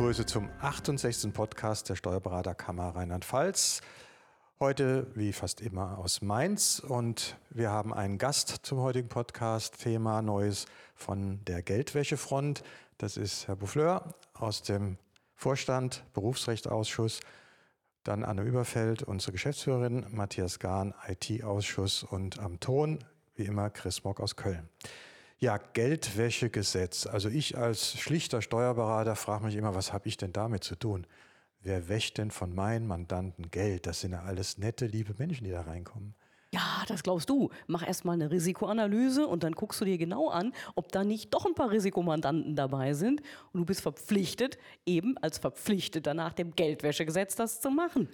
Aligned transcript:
Grüße 0.00 0.24
zum 0.24 0.48
68. 0.62 1.30
Podcast 1.34 1.90
der 1.90 1.94
Steuerberaterkammer 1.94 2.96
Rheinland-Pfalz. 2.96 3.82
Heute, 4.58 5.06
wie 5.14 5.34
fast 5.34 5.60
immer, 5.60 5.98
aus 5.98 6.22
Mainz 6.22 6.78
und 6.78 7.36
wir 7.50 7.68
haben 7.68 7.92
einen 7.92 8.16
Gast 8.16 8.60
zum 8.62 8.78
heutigen 8.78 9.10
Podcast. 9.10 9.82
Thema 9.82 10.22
Neues 10.22 10.64
von 10.94 11.44
der 11.44 11.62
Geldwäschefront. 11.62 12.62
Das 12.96 13.18
ist 13.18 13.46
Herr 13.46 13.56
Bouffleur 13.56 14.14
aus 14.32 14.62
dem 14.62 14.96
Vorstand 15.34 16.02
Berufsrechtsausschuss. 16.14 17.20
Dann 18.02 18.24
Anne 18.24 18.40
Überfeld, 18.40 19.02
unsere 19.02 19.32
Geschäftsführerin, 19.32 20.06
Matthias 20.08 20.58
Gahn, 20.60 20.94
IT-Ausschuss 21.08 22.04
und 22.04 22.38
am 22.38 22.58
Ton, 22.58 23.00
wie 23.34 23.44
immer, 23.44 23.68
Chris 23.68 24.02
Mock 24.02 24.20
aus 24.20 24.34
Köln. 24.34 24.66
Ja, 25.42 25.56
Geldwäschegesetz. 25.56 27.06
Also 27.06 27.30
ich 27.30 27.56
als 27.56 27.98
schlichter 27.98 28.42
Steuerberater 28.42 29.16
frage 29.16 29.46
mich 29.46 29.56
immer, 29.56 29.74
was 29.74 29.90
habe 29.90 30.06
ich 30.06 30.18
denn 30.18 30.34
damit 30.34 30.64
zu 30.64 30.76
tun? 30.76 31.06
Wer 31.62 31.88
wäscht 31.88 32.18
denn 32.18 32.30
von 32.30 32.54
meinen 32.54 32.86
Mandanten 32.86 33.50
Geld? 33.50 33.86
Das 33.86 34.02
sind 34.02 34.12
ja 34.12 34.22
alles 34.22 34.58
nette, 34.58 34.86
liebe 34.86 35.14
Menschen, 35.16 35.44
die 35.44 35.50
da 35.50 35.62
reinkommen. 35.62 36.14
Ja, 36.52 36.84
das 36.88 37.02
glaubst 37.02 37.30
du. 37.30 37.48
Mach 37.68 37.86
erstmal 37.86 38.14
eine 38.14 38.30
Risikoanalyse 38.30 39.26
und 39.26 39.42
dann 39.42 39.52
guckst 39.52 39.80
du 39.80 39.86
dir 39.86 39.96
genau 39.96 40.28
an, 40.28 40.52
ob 40.74 40.92
da 40.92 41.04
nicht 41.04 41.32
doch 41.32 41.46
ein 41.46 41.54
paar 41.54 41.70
Risikomandanten 41.70 42.54
dabei 42.54 42.92
sind. 42.92 43.22
Und 43.52 43.60
du 43.60 43.64
bist 43.64 43.80
verpflichtet, 43.80 44.58
eben 44.84 45.16
als 45.18 45.38
Verpflichteter 45.38 46.12
nach 46.12 46.34
dem 46.34 46.54
Geldwäschegesetz 46.54 47.34
das 47.34 47.62
zu 47.62 47.70
machen. 47.70 48.10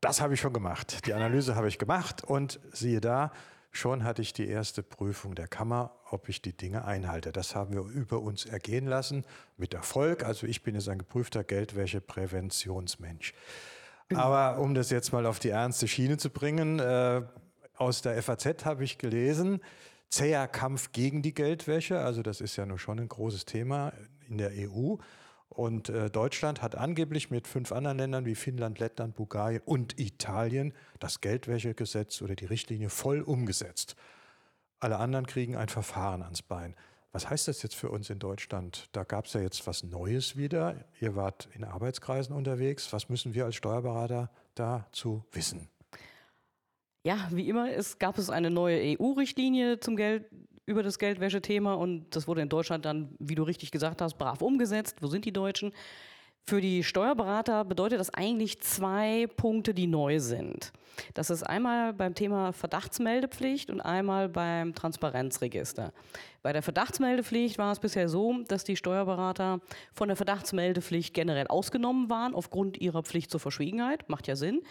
Das 0.00 0.20
habe 0.20 0.34
ich 0.34 0.40
schon 0.40 0.52
gemacht. 0.52 1.06
Die 1.06 1.12
Analyse 1.12 1.56
habe 1.56 1.66
ich 1.66 1.78
gemacht 1.78 2.22
und 2.22 2.60
siehe 2.72 3.00
da, 3.00 3.32
Schon 3.70 4.04
hatte 4.04 4.22
ich 4.22 4.32
die 4.32 4.48
erste 4.48 4.82
Prüfung 4.82 5.34
der 5.34 5.46
Kammer, 5.46 5.92
ob 6.10 6.28
ich 6.28 6.42
die 6.42 6.56
Dinge 6.56 6.84
einhalte. 6.84 7.32
Das 7.32 7.54
haben 7.54 7.74
wir 7.74 7.82
über 7.82 8.20
uns 8.20 8.46
ergehen 8.46 8.86
lassen, 8.86 9.24
mit 9.56 9.74
Erfolg. 9.74 10.24
Also 10.24 10.46
ich 10.46 10.62
bin 10.62 10.74
jetzt 10.74 10.88
ein 10.88 10.98
geprüfter 10.98 11.44
Geldwäschepräventionsmensch. 11.44 13.34
Aber 14.14 14.58
um 14.60 14.74
das 14.74 14.90
jetzt 14.90 15.12
mal 15.12 15.26
auf 15.26 15.38
die 15.38 15.50
ernste 15.50 15.86
Schiene 15.86 16.16
zu 16.16 16.30
bringen, 16.30 16.78
äh, 16.78 17.22
aus 17.76 18.02
der 18.02 18.20
FAZ 18.22 18.64
habe 18.64 18.84
ich 18.84 18.98
gelesen, 18.98 19.60
zäher 20.08 20.48
Kampf 20.48 20.92
gegen 20.92 21.22
die 21.22 21.34
Geldwäsche, 21.34 22.00
also 22.00 22.22
das 22.22 22.40
ist 22.40 22.56
ja 22.56 22.66
nur 22.66 22.78
schon 22.78 22.98
ein 22.98 23.08
großes 23.08 23.44
Thema 23.44 23.92
in 24.28 24.38
der 24.38 24.50
EU. 24.54 24.96
Und 25.48 25.88
äh, 25.88 26.10
Deutschland 26.10 26.62
hat 26.62 26.76
angeblich 26.76 27.30
mit 27.30 27.46
fünf 27.46 27.72
anderen 27.72 27.98
Ländern 27.98 28.24
wie 28.26 28.34
Finnland, 28.34 28.78
Lettland, 28.78 29.16
Bulgarien 29.16 29.62
und 29.64 29.98
Italien 29.98 30.72
das 31.00 31.20
Geldwäschegesetz 31.20 32.22
oder 32.22 32.36
die 32.36 32.44
Richtlinie 32.44 32.90
voll 32.90 33.22
umgesetzt. 33.22 33.96
Alle 34.80 34.98
anderen 34.98 35.26
kriegen 35.26 35.56
ein 35.56 35.68
Verfahren 35.68 36.22
ans 36.22 36.42
Bein. 36.42 36.76
Was 37.12 37.28
heißt 37.28 37.48
das 37.48 37.62
jetzt 37.62 37.74
für 37.74 37.90
uns 37.90 38.10
in 38.10 38.18
Deutschland? 38.18 38.88
Da 38.92 39.02
gab 39.02 39.24
es 39.24 39.32
ja 39.32 39.40
jetzt 39.40 39.66
was 39.66 39.82
Neues 39.82 40.36
wieder. 40.36 40.84
Ihr 41.00 41.16
wart 41.16 41.48
in 41.54 41.64
Arbeitskreisen 41.64 42.36
unterwegs. 42.36 42.92
Was 42.92 43.08
müssen 43.08 43.34
wir 43.34 43.46
als 43.46 43.56
Steuerberater 43.56 44.30
dazu 44.54 45.24
wissen? 45.32 45.68
Ja, 47.04 47.28
wie 47.32 47.48
immer, 47.48 47.72
es 47.72 47.98
gab 47.98 48.18
es 48.18 48.28
eine 48.28 48.50
neue 48.50 48.98
EU-Richtlinie 49.00 49.80
zum 49.80 49.96
Geld, 49.96 50.26
über 50.68 50.82
das 50.82 50.98
Geldwäschethema 50.98 51.74
und 51.74 52.14
das 52.14 52.28
wurde 52.28 52.42
in 52.42 52.50
Deutschland 52.50 52.84
dann, 52.84 53.08
wie 53.18 53.34
du 53.34 53.42
richtig 53.42 53.70
gesagt 53.70 54.02
hast, 54.02 54.18
brav 54.18 54.42
umgesetzt. 54.42 54.96
Wo 55.00 55.06
sind 55.06 55.24
die 55.24 55.32
Deutschen? 55.32 55.72
Für 56.46 56.60
die 56.60 56.84
Steuerberater 56.84 57.64
bedeutet 57.64 58.00
das 58.00 58.12
eigentlich 58.12 58.60
zwei 58.60 59.26
Punkte, 59.36 59.74
die 59.74 59.86
neu 59.86 60.18
sind. 60.20 60.72
Das 61.14 61.30
ist 61.30 61.42
einmal 61.42 61.92
beim 61.92 62.14
Thema 62.14 62.52
Verdachtsmeldepflicht 62.52 63.70
und 63.70 63.80
einmal 63.80 64.28
beim 64.28 64.74
Transparenzregister. 64.74 65.92
Bei 66.42 66.52
der 66.52 66.62
Verdachtsmeldepflicht 66.62 67.58
war 67.58 67.72
es 67.72 67.80
bisher 67.80 68.08
so, 68.08 68.34
dass 68.48 68.64
die 68.64 68.76
Steuerberater 68.76 69.60
von 69.92 70.08
der 70.08 70.16
Verdachtsmeldepflicht 70.16 71.14
generell 71.14 71.46
ausgenommen 71.48 72.10
waren 72.10 72.34
aufgrund 72.34 72.78
ihrer 72.78 73.02
Pflicht 73.02 73.30
zur 73.30 73.40
Verschwiegenheit. 73.40 74.08
Macht 74.08 74.26
ja 74.26 74.36
Sinn. 74.36 74.62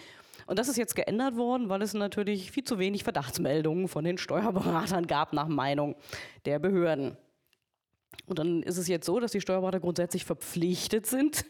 Und 0.47 0.57
das 0.57 0.69
ist 0.69 0.77
jetzt 0.77 0.95
geändert 0.95 1.35
worden, 1.35 1.69
weil 1.69 1.81
es 1.81 1.93
natürlich 1.93 2.51
viel 2.51 2.63
zu 2.63 2.79
wenig 2.79 3.03
Verdachtsmeldungen 3.03 3.87
von 3.87 4.03
den 4.03 4.17
Steuerberatern 4.17 5.05
gab 5.05 5.33
nach 5.33 5.47
Meinung 5.47 5.95
der 6.45 6.57
Behörden. 6.57 7.17
Und 8.25 8.39
dann 8.39 8.63
ist 8.63 8.77
es 8.77 8.87
jetzt 8.87 9.05
so, 9.05 9.19
dass 9.19 9.33
die 9.33 9.41
Steuerberater 9.41 9.79
grundsätzlich 9.79 10.25
verpflichtet 10.25 11.05
sind, 11.05 11.45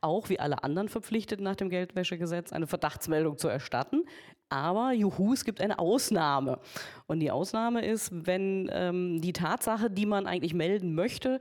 auch 0.00 0.28
wie 0.30 0.40
alle 0.40 0.64
anderen 0.64 0.88
verpflichtet 0.88 1.40
nach 1.40 1.56
dem 1.56 1.68
Geldwäschegesetz, 1.68 2.52
eine 2.52 2.66
Verdachtsmeldung 2.66 3.38
zu 3.38 3.48
erstatten. 3.48 4.04
Aber 4.48 4.92
juhu, 4.92 5.34
es 5.34 5.44
gibt 5.44 5.60
eine 5.60 5.78
Ausnahme. 5.78 6.58
Und 7.06 7.20
die 7.20 7.30
Ausnahme 7.30 7.84
ist, 7.84 8.10
wenn 8.26 8.70
ähm, 8.72 9.20
die 9.20 9.34
Tatsache, 9.34 9.90
die 9.90 10.06
man 10.06 10.26
eigentlich 10.26 10.54
melden 10.54 10.94
möchte, 10.94 11.38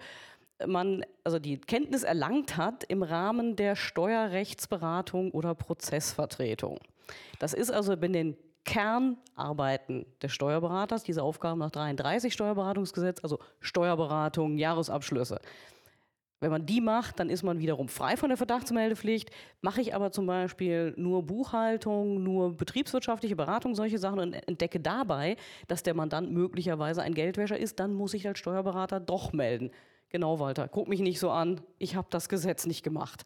man 0.66 1.06
also 1.24 1.40
die 1.40 1.58
Kenntnis 1.58 2.04
erlangt 2.04 2.58
hat 2.58 2.84
im 2.84 3.04
Rahmen 3.04 3.56
der 3.56 3.76
Steuerrechtsberatung 3.76 5.32
oder 5.32 5.56
Prozessvertretung. 5.56 6.80
Das 7.40 7.54
ist 7.54 7.72
also 7.72 8.00
wenn 8.02 8.14
den 8.14 8.38
Kernarbeiten 8.68 10.06
des 10.22 10.34
Steuerberaters, 10.34 11.04
diese 11.04 11.24
Aufgaben 11.24 11.60
nach 11.60 11.72
33 11.72 12.34
Steuerberatungsgesetz, 12.34 13.20
also 13.24 13.40
Steuerberatung, 13.62 14.58
Jahresabschlüsse. 14.58 15.40
Wenn 16.40 16.52
man 16.52 16.68
die 16.68 16.82
macht, 16.82 17.20
dann 17.20 17.32
ist 17.32 17.42
man 17.42 17.58
wiederum 17.58 17.88
frei 17.88 18.16
von 18.16 18.30
der 18.30 18.38
Verdachtsmeldepflicht. 18.38 19.32
Mache 19.62 19.82
ich 19.82 19.96
aber 19.96 20.12
zum 20.12 20.28
Beispiel 20.28 20.94
nur 20.96 21.24
Buchhaltung, 21.24 22.22
nur 22.22 22.56
betriebswirtschaftliche 22.56 23.36
Beratung, 23.36 23.74
solche 23.74 23.98
Sachen 23.98 24.20
und 24.20 24.34
entdecke 24.34 24.80
dabei, 24.80 25.38
dass 25.68 25.82
der 25.82 25.96
Mandant 25.96 26.32
möglicherweise 26.32 27.02
ein 27.02 27.16
Geldwäscher 27.16 27.58
ist, 27.58 27.80
dann 27.80 27.94
muss 27.94 28.14
ich 28.14 28.28
als 28.28 28.38
Steuerberater 28.38 29.00
doch 29.00 29.34
melden. 29.34 29.72
Genau, 30.10 30.40
Walter, 30.40 30.68
guck 30.68 30.88
mich 30.88 31.00
nicht 31.00 31.20
so 31.20 31.32
an. 31.32 31.60
Ich 31.80 31.96
habe 31.96 32.08
das 32.12 32.30
Gesetz 32.30 32.68
nicht 32.68 32.84
gemacht. 32.84 33.26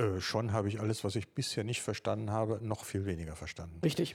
Äh, 0.00 0.20
schon 0.20 0.52
habe 0.52 0.68
ich 0.68 0.80
alles, 0.80 1.04
was 1.04 1.16
ich 1.16 1.34
bisher 1.34 1.64
nicht 1.64 1.82
verstanden 1.82 2.30
habe, 2.30 2.58
noch 2.62 2.84
viel 2.84 3.04
weniger 3.04 3.36
verstanden. 3.36 3.80
Richtig. 3.84 4.14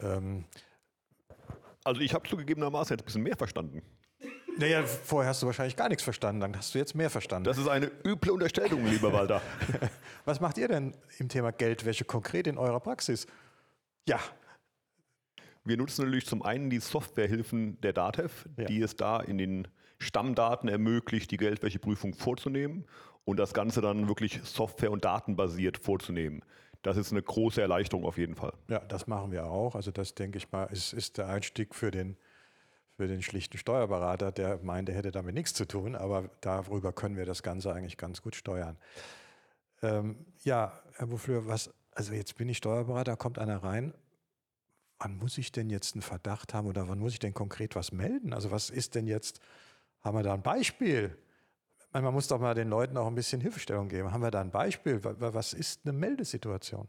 Ähm, 0.00 0.44
also 1.84 2.00
ich 2.00 2.14
habe 2.14 2.28
zugegebenermaßen 2.28 2.94
jetzt 2.94 3.02
ein 3.02 3.06
bisschen 3.06 3.22
mehr 3.22 3.36
verstanden. 3.36 3.82
Naja, 4.58 4.84
vorher 4.84 5.28
hast 5.28 5.42
du 5.42 5.46
wahrscheinlich 5.46 5.76
gar 5.76 5.88
nichts 5.88 6.02
verstanden, 6.02 6.40
dann 6.40 6.56
hast 6.56 6.74
du 6.74 6.78
jetzt 6.78 6.94
mehr 6.94 7.10
verstanden. 7.10 7.44
Das 7.44 7.58
ist 7.58 7.68
eine 7.68 7.90
üble 8.04 8.30
Unterstellung, 8.30 8.86
lieber 8.86 9.12
Walter. 9.12 9.42
Was 10.24 10.40
macht 10.40 10.56
ihr 10.56 10.68
denn 10.68 10.94
im 11.18 11.28
Thema 11.28 11.52
Geldwäsche 11.52 12.04
konkret 12.04 12.46
in 12.46 12.56
eurer 12.56 12.80
Praxis? 12.80 13.26
Ja. 14.08 14.18
Wir 15.64 15.76
nutzen 15.76 16.04
natürlich 16.04 16.26
zum 16.26 16.42
einen 16.42 16.70
die 16.70 16.78
Softwarehilfen 16.78 17.80
der 17.82 17.92
DATEV, 17.92 18.48
ja. 18.56 18.64
die 18.64 18.80
es 18.80 18.96
da 18.96 19.20
in 19.20 19.36
den 19.36 19.68
Stammdaten 19.98 20.68
ermöglicht, 20.68 21.30
die 21.30 21.36
Geldwäscheprüfung 21.36 22.14
vorzunehmen 22.14 22.86
und 23.26 23.38
das 23.38 23.52
Ganze 23.52 23.80
dann 23.80 24.08
wirklich 24.08 24.40
software- 24.44 24.92
und 24.92 25.04
datenbasiert 25.04 25.76
vorzunehmen. 25.76 26.42
Das 26.82 26.96
ist 26.96 27.10
eine 27.10 27.22
große 27.22 27.60
Erleichterung 27.60 28.04
auf 28.04 28.16
jeden 28.16 28.36
Fall. 28.36 28.52
Ja, 28.68 28.78
das 28.78 29.08
machen 29.08 29.32
wir 29.32 29.46
auch. 29.46 29.74
Also 29.74 29.90
das 29.90 30.14
denke 30.14 30.38
ich 30.38 30.50
mal, 30.52 30.64
ist, 30.66 30.92
ist 30.92 31.18
der 31.18 31.28
Einstieg 31.28 31.74
für 31.74 31.90
den, 31.90 32.16
für 32.96 33.08
den 33.08 33.22
schlichten 33.22 33.58
Steuerberater, 33.58 34.30
der 34.30 34.58
meint, 34.62 34.88
er 34.88 34.94
hätte 34.94 35.10
damit 35.10 35.34
nichts 35.34 35.52
zu 35.54 35.66
tun, 35.66 35.96
aber 35.96 36.30
darüber 36.40 36.92
können 36.92 37.16
wir 37.16 37.26
das 37.26 37.42
Ganze 37.42 37.72
eigentlich 37.72 37.96
ganz 37.96 38.22
gut 38.22 38.36
steuern. 38.36 38.78
Ähm, 39.82 40.24
ja, 40.44 40.80
Herr 40.94 41.08
Bouffleur, 41.08 41.48
was, 41.48 41.74
also 41.90 42.12
jetzt 42.12 42.36
bin 42.36 42.48
ich 42.48 42.58
Steuerberater, 42.58 43.16
kommt 43.16 43.40
einer 43.40 43.64
rein. 43.64 43.92
Wann 45.00 45.16
muss 45.16 45.36
ich 45.36 45.50
denn 45.50 45.68
jetzt 45.68 45.94
einen 45.94 46.02
Verdacht 46.02 46.54
haben 46.54 46.68
oder 46.68 46.88
wann 46.88 47.00
muss 47.00 47.12
ich 47.12 47.18
denn 47.18 47.34
konkret 47.34 47.74
was 47.74 47.90
melden? 47.90 48.32
Also 48.32 48.52
was 48.52 48.70
ist 48.70 48.94
denn 48.94 49.08
jetzt 49.08 49.40
haben 50.00 50.16
wir 50.16 50.22
da 50.22 50.34
ein 50.34 50.42
Beispiel? 50.42 51.18
Man 52.02 52.14
muss 52.14 52.28
doch 52.28 52.40
mal 52.40 52.54
den 52.54 52.68
Leuten 52.68 52.96
auch 52.96 53.06
ein 53.06 53.14
bisschen 53.14 53.40
Hilfestellung 53.40 53.88
geben. 53.88 54.12
Haben 54.12 54.22
wir 54.22 54.30
da 54.30 54.40
ein 54.40 54.50
Beispiel? 54.50 55.00
Was 55.02 55.52
ist 55.52 55.80
eine 55.84 55.92
Meldesituation? 55.92 56.88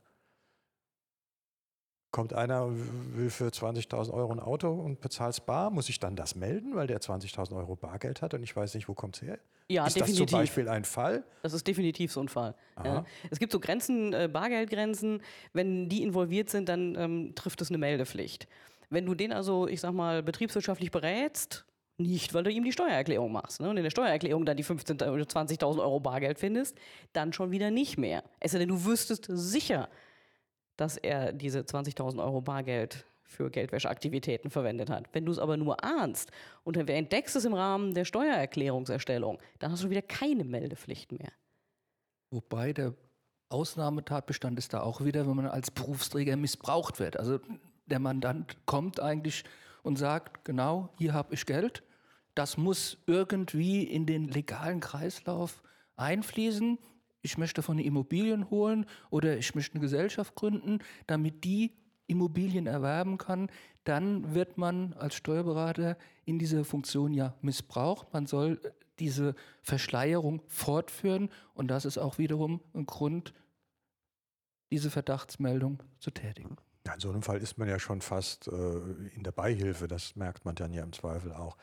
Kommt 2.11 2.33
einer 2.33 2.69
will 2.69 3.29
für 3.29 3.47
20.000 3.47 4.11
Euro 4.13 4.31
ein 4.31 4.39
Auto 4.39 4.71
und 4.71 5.01
bezahlt 5.01 5.33
es 5.33 5.39
bar, 5.41 5.69
muss 5.69 5.89
ich 5.89 5.99
dann 5.99 6.15
das 6.15 6.35
melden, 6.35 6.75
weil 6.75 6.87
der 6.87 6.99
20.000 6.99 7.55
Euro 7.55 7.75
Bargeld 7.75 8.21
hat 8.21 8.33
und 8.33 8.43
ich 8.43 8.55
weiß 8.55 8.73
nicht, 8.75 8.87
wo 8.87 8.93
kommt 8.93 9.17
es 9.17 9.21
her? 9.21 9.39
Ja, 9.69 9.85
ist 9.85 9.97
definitiv. 9.97 10.25
das 10.25 10.31
zum 10.31 10.39
Beispiel 10.39 10.69
ein 10.69 10.85
Fall? 10.85 11.23
Das 11.43 11.53
ist 11.53 11.67
definitiv 11.67 12.11
so 12.11 12.21
ein 12.21 12.29
Fall. 12.29 12.55
Ja. 12.83 13.05
Es 13.29 13.39
gibt 13.39 13.51
so 13.51 13.59
Grenzen, 13.59 14.13
äh, 14.13 14.29
Bargeldgrenzen. 14.31 15.21
Wenn 15.51 15.89
die 15.89 16.03
involviert 16.03 16.49
sind, 16.49 16.69
dann 16.69 16.95
ähm, 16.95 17.35
trifft 17.35 17.61
es 17.61 17.69
eine 17.69 17.77
Meldepflicht. 17.77 18.47
Wenn 18.89 19.05
du 19.05 19.13
den 19.13 19.33
also, 19.33 19.67
ich 19.67 19.81
sag 19.81 19.91
mal, 19.93 20.23
betriebswirtschaftlich 20.23 20.91
berätst, 20.91 21.65
nicht, 21.97 22.33
weil 22.33 22.43
du 22.43 22.51
ihm 22.51 22.63
die 22.63 22.71
Steuererklärung 22.71 23.31
machst 23.31 23.59
ne? 23.59 23.69
und 23.69 23.77
in 23.77 23.83
der 23.83 23.89
Steuererklärung 23.89 24.45
dann 24.45 24.57
die 24.57 24.63
15.000 24.63 25.11
oder 25.11 25.23
20.000 25.23 25.79
Euro 25.79 25.99
Bargeld 25.99 26.39
findest, 26.39 26.77
dann 27.13 27.33
schon 27.33 27.51
wieder 27.51 27.71
nicht 27.71 27.97
mehr. 27.97 28.23
Es 28.39 28.51
sei 28.51 28.59
denn, 28.59 28.69
du 28.69 28.85
wüsstest 28.85 29.27
sicher, 29.29 29.89
dass 30.75 30.97
er 30.97 31.33
diese 31.33 31.61
20.000 31.61 32.23
Euro 32.23 32.41
Bargeld 32.41 33.05
für 33.23 33.49
Geldwäscheaktivitäten 33.49 34.51
verwendet 34.51 34.89
hat. 34.89 35.09
Wenn 35.11 35.25
du 35.25 35.31
es 35.31 35.39
aber 35.39 35.57
nur 35.57 35.83
ahnst 35.83 36.31
und 36.63 36.77
dann 36.77 36.87
entdeckst 36.87 37.35
es 37.35 37.45
im 37.45 37.53
Rahmen 37.53 37.93
der 37.93 38.05
Steuererklärungserstellung, 38.05 39.39
dann 39.59 39.71
hast 39.71 39.83
du 39.83 39.89
wieder 39.89 40.01
keine 40.01 40.43
Meldepflicht 40.43 41.11
mehr. 41.11 41.31
Wobei 42.29 42.73
der 42.73 42.93
Ausnahmetatbestand 43.49 44.57
ist 44.57 44.73
da 44.73 44.81
auch 44.81 45.03
wieder, 45.03 45.27
wenn 45.27 45.35
man 45.35 45.47
als 45.47 45.71
Berufsträger 45.71 46.37
missbraucht 46.37 46.99
wird. 46.99 47.17
Also 47.17 47.39
der 47.85 47.99
Mandant 47.99 48.57
kommt 48.65 48.99
eigentlich 48.99 49.43
und 49.83 49.97
sagt, 49.97 50.43
genau, 50.45 50.89
hier 50.97 51.13
habe 51.13 51.33
ich 51.33 51.45
Geld, 51.45 51.83
das 52.37 52.57
muss 52.57 52.97
irgendwie 53.07 53.83
in 53.83 54.05
den 54.05 54.27
legalen 54.27 54.79
Kreislauf 54.79 55.63
einfließen, 55.95 56.77
ich 57.21 57.37
möchte 57.37 57.61
von 57.61 57.79
Immobilien 57.79 58.49
holen 58.49 58.85
oder 59.09 59.37
ich 59.37 59.55
möchte 59.55 59.73
eine 59.73 59.81
Gesellschaft 59.81 60.35
gründen, 60.35 60.79
damit 61.07 61.43
die 61.43 61.75
Immobilien 62.05 62.67
erwerben 62.67 63.17
kann, 63.17 63.49
dann 63.83 64.33
wird 64.33 64.57
man 64.57 64.93
als 64.93 65.15
Steuerberater 65.15 65.97
in 66.25 66.39
dieser 66.39 66.63
Funktion 66.63 67.13
ja 67.13 67.35
missbraucht. 67.41 68.13
Man 68.13 68.27
soll 68.27 68.61
diese 68.99 69.35
Verschleierung 69.61 70.41
fortführen 70.47 71.29
und 71.53 71.67
das 71.67 71.85
ist 71.85 71.97
auch 71.97 72.17
wiederum 72.17 72.61
ein 72.73 72.85
Grund, 72.85 73.33
diese 74.71 74.89
Verdachtsmeldung 74.89 75.83
zu 75.99 76.11
tätigen. 76.11 76.57
Ja, 76.85 76.93
in 76.93 76.99
so 76.99 77.09
einem 77.09 77.23
Fall 77.23 77.41
ist 77.41 77.57
man 77.57 77.67
ja 77.67 77.79
schon 77.79 78.01
fast 78.01 78.47
äh, 78.47 78.77
in 79.15 79.23
der 79.23 79.31
Beihilfe, 79.31 79.87
das 79.87 80.15
merkt 80.15 80.45
man 80.45 80.55
dann 80.55 80.71
ja 80.71 80.83
im 80.83 80.93
Zweifel 80.93 81.33
auch. 81.33 81.57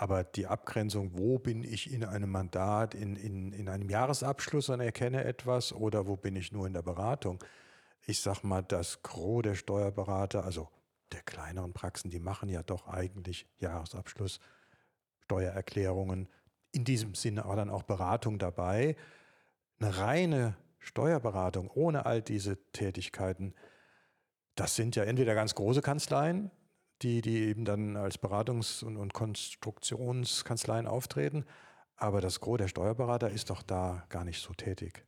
Aber 0.00 0.22
die 0.22 0.46
Abgrenzung, 0.46 1.18
wo 1.18 1.40
bin 1.40 1.64
ich 1.64 1.92
in 1.92 2.04
einem 2.04 2.30
Mandat, 2.30 2.94
in, 2.94 3.16
in, 3.16 3.52
in 3.52 3.68
einem 3.68 3.90
Jahresabschluss 3.90 4.68
und 4.68 4.80
erkenne 4.80 5.24
etwas 5.24 5.72
oder 5.72 6.06
wo 6.06 6.16
bin 6.16 6.36
ich 6.36 6.52
nur 6.52 6.68
in 6.68 6.72
der 6.72 6.82
Beratung? 6.82 7.42
Ich 8.06 8.20
sage 8.20 8.46
mal, 8.46 8.62
das 8.62 9.02
Gros 9.02 9.42
der 9.42 9.56
Steuerberater, 9.56 10.44
also 10.44 10.68
der 11.10 11.22
kleineren 11.22 11.72
Praxen, 11.72 12.10
die 12.10 12.20
machen 12.20 12.48
ja 12.48 12.62
doch 12.62 12.86
eigentlich 12.86 13.48
Jahresabschluss, 13.58 14.38
Steuererklärungen, 15.24 16.28
in 16.70 16.84
diesem 16.84 17.16
Sinne 17.16 17.44
aber 17.44 17.56
dann 17.56 17.70
auch 17.70 17.82
Beratung 17.82 18.38
dabei. 18.38 18.94
Eine 19.80 19.98
reine 19.98 20.56
Steuerberatung 20.78 21.70
ohne 21.74 22.06
all 22.06 22.22
diese 22.22 22.56
Tätigkeiten, 22.70 23.52
das 24.54 24.76
sind 24.76 24.94
ja 24.94 25.02
entweder 25.02 25.34
ganz 25.34 25.56
große 25.56 25.82
Kanzleien, 25.82 26.52
die, 27.02 27.20
die 27.20 27.38
eben 27.38 27.64
dann 27.64 27.96
als 27.96 28.20
Beratungs- 28.20 28.84
und, 28.84 28.96
und 28.96 29.12
Konstruktionskanzleien 29.14 30.86
auftreten. 30.86 31.44
Aber 31.96 32.20
das 32.20 32.40
Gros 32.40 32.58
der 32.58 32.68
Steuerberater 32.68 33.30
ist 33.30 33.50
doch 33.50 33.62
da 33.62 34.04
gar 34.08 34.24
nicht 34.24 34.40
so 34.40 34.52
tätig. 34.54 35.04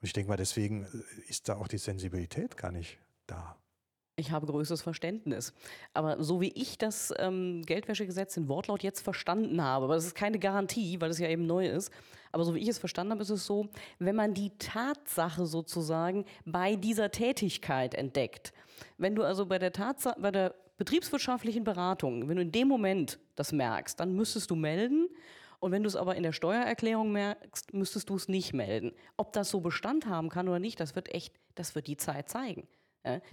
Und 0.00 0.06
ich 0.06 0.12
denke 0.12 0.28
mal, 0.28 0.36
deswegen 0.36 0.84
äh, 0.84 1.30
ist 1.30 1.48
da 1.48 1.56
auch 1.56 1.68
die 1.68 1.78
Sensibilität 1.78 2.56
gar 2.56 2.72
nicht 2.72 2.98
da. 3.26 3.56
Ich 4.18 4.30
habe 4.30 4.46
größtes 4.46 4.80
Verständnis. 4.80 5.52
Aber 5.92 6.22
so 6.22 6.40
wie 6.40 6.52
ich 6.52 6.78
das 6.78 7.12
ähm, 7.18 7.62
Geldwäschegesetz 7.66 8.36
in 8.38 8.48
Wortlaut 8.48 8.82
jetzt 8.82 9.00
verstanden 9.00 9.62
habe, 9.62 9.84
aber 9.84 9.94
das 9.94 10.06
ist 10.06 10.14
keine 10.14 10.38
Garantie, 10.38 11.00
weil 11.00 11.10
es 11.10 11.18
ja 11.18 11.28
eben 11.28 11.46
neu 11.46 11.68
ist, 11.68 11.90
aber 12.32 12.44
so 12.44 12.54
wie 12.54 12.60
ich 12.60 12.68
es 12.68 12.78
verstanden 12.78 13.12
habe, 13.12 13.22
ist 13.22 13.30
es 13.30 13.44
so, 13.44 13.68
wenn 13.98 14.16
man 14.16 14.32
die 14.32 14.56
Tatsache 14.58 15.46
sozusagen 15.46 16.24
bei 16.46 16.76
dieser 16.76 17.10
Tätigkeit 17.10 17.94
entdeckt, 17.94 18.54
wenn 18.96 19.14
du 19.14 19.22
also 19.22 19.44
bei 19.44 19.58
der 19.58 19.72
Tatsache, 19.72 20.20
bei 20.20 20.30
der 20.30 20.54
betriebswirtschaftlichen 20.76 21.64
Beratung, 21.64 22.28
wenn 22.28 22.36
du 22.36 22.42
in 22.42 22.52
dem 22.52 22.68
Moment 22.68 23.18
das 23.34 23.52
merkst, 23.52 23.98
dann 23.98 24.14
müsstest 24.14 24.50
du 24.50 24.56
melden. 24.56 25.08
Und 25.58 25.72
wenn 25.72 25.82
du 25.82 25.88
es 25.88 25.96
aber 25.96 26.16
in 26.16 26.22
der 26.22 26.32
Steuererklärung 26.32 27.12
merkst, 27.12 27.72
müsstest 27.72 28.10
du 28.10 28.16
es 28.16 28.28
nicht 28.28 28.52
melden. 28.52 28.92
Ob 29.16 29.32
das 29.32 29.48
so 29.48 29.60
Bestand 29.60 30.06
haben 30.06 30.28
kann 30.28 30.48
oder 30.48 30.58
nicht, 30.58 30.78
das 30.80 30.94
wird 30.94 31.12
echt, 31.14 31.34
das 31.54 31.74
wird 31.74 31.86
die 31.86 31.96
Zeit 31.96 32.28
zeigen. 32.28 32.68